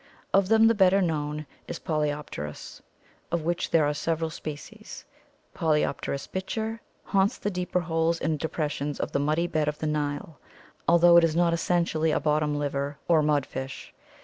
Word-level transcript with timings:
Of 0.33 0.47
them 0.47 0.65
the 0.65 0.73
better 0.73 0.99
known 0.99 1.45
is 1.67 1.77
Polyplerus 1.77 2.17
(Fig. 3.29 3.31
138), 3.33 3.33
of 3.33 3.41
which 3.45 3.69
there 3.69 3.85
are 3.85 3.93
several 3.93 4.31
species. 4.31 5.05
P. 5.53 5.59
bichir 5.63 6.79
"haunts 7.03 7.37
the 7.37 7.51
deeper 7.51 7.81
holes 7.81 8.19
and 8.19 8.39
depressions 8.39 8.99
of 8.99 9.11
the 9.11 9.19
muddy 9.19 9.45
bed 9.45 9.67
of 9.67 9.77
the 9.77 9.85
Nile, 9.85 10.39
although 10.87 11.17
it 11.17 11.23
is 11.23 11.35
not 11.35 11.53
essentially 11.53 12.09
a 12.09 12.19
bottom 12.19 12.57
liver 12.57 12.97
or 13.07 13.21
mud 13.21 13.45
fish. 13.45 13.93